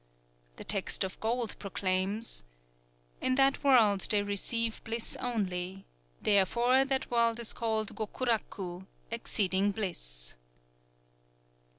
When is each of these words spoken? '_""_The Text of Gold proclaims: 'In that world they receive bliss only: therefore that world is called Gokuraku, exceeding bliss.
'_""_The 0.57 0.67
Text 0.67 1.03
of 1.03 1.19
Gold 1.19 1.55
proclaims: 1.59 2.43
'In 3.21 3.35
that 3.35 3.63
world 3.63 3.99
they 4.09 4.23
receive 4.23 4.83
bliss 4.83 5.15
only: 5.17 5.85
therefore 6.19 6.85
that 6.85 7.11
world 7.11 7.39
is 7.39 7.53
called 7.53 7.95
Gokuraku, 7.95 8.87
exceeding 9.11 9.69
bliss. 9.69 10.33